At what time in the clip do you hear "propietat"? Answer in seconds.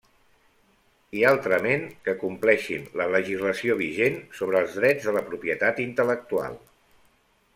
5.29-5.85